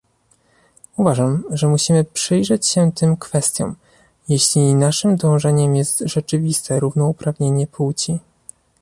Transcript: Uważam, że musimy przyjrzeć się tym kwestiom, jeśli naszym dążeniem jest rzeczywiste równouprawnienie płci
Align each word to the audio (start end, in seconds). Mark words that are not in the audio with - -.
Uważam, 0.97 1.43
że 1.49 1.67
musimy 1.67 2.03
przyjrzeć 2.03 2.67
się 2.67 2.91
tym 2.91 3.17
kwestiom, 3.17 3.75
jeśli 4.29 4.75
naszym 4.75 5.15
dążeniem 5.15 5.75
jest 5.75 5.99
rzeczywiste 6.05 6.79
równouprawnienie 6.79 7.67
płci 7.67 8.19